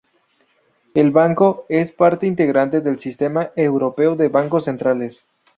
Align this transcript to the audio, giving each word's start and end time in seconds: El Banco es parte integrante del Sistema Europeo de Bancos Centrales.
El 0.95 1.11
Banco 1.11 1.67
es 1.69 1.91
parte 1.91 2.25
integrante 2.25 2.81
del 2.81 2.97
Sistema 2.97 3.51
Europeo 3.55 4.15
de 4.15 4.29
Bancos 4.29 4.63
Centrales. 4.63 5.23